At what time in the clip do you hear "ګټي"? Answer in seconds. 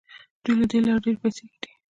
1.49-1.71